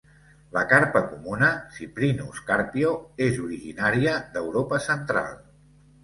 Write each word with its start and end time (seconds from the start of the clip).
La 0.55 0.61
carpa 0.69 1.01
comuna, 1.09 1.49
"Cyprinus 1.75 2.39
carpio", 2.47 2.93
és 3.25 3.37
originària 3.43 4.15
d'Europa 4.39 4.81
Central. 4.87 5.37